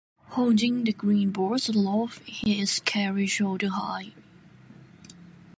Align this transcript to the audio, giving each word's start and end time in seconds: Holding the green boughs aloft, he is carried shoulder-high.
Holding 0.29 0.83
the 0.85 0.93
green 0.93 1.29
boughs 1.29 1.69
aloft, 1.69 2.23
he 2.27 2.59
is 2.59 2.79
carried 2.79 3.27
shoulder-high. 3.27 4.13